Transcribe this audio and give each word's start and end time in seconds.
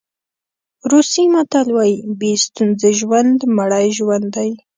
روسي 0.91 1.23
متل 1.33 1.67
وایي 1.75 1.95
بې 2.19 2.31
ستونزې 2.45 2.91
ژوند 2.99 3.37
مړی 3.57 3.87
ژوند 3.97 4.27
دی. 4.35 4.51